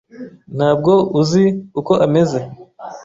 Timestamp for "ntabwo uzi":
0.57-1.43